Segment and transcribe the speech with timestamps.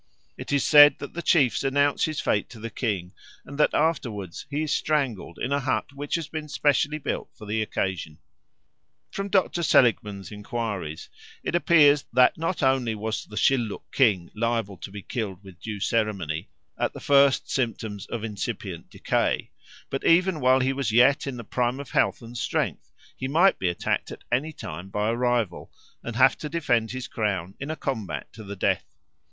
[0.35, 3.13] It is said that the chiefs announce his fate to the king,
[3.45, 7.45] and that afterwards he is strangled in a hut which has been specially built for
[7.45, 8.17] the occasion.
[9.11, 9.61] From Dr.
[9.61, 11.07] Seligman's enquiries
[11.43, 15.79] it appears that not only was the Shilluk king liable to be killed with due
[15.79, 16.49] ceremony
[16.79, 19.51] at the first symptoms of incipient decay,
[19.91, 23.59] but even while he was yet in the prime of health and strength he might
[23.59, 25.71] be attacked at any time by a rival
[26.01, 28.85] and have to defend his crown in a combat to the death.